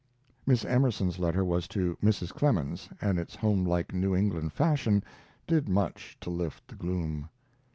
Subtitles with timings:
[0.47, 2.33] Miss Emerson's letter was to Mrs.
[2.33, 5.03] Clemens and its homelike New England fashion
[5.45, 7.29] did much to lift the gloom.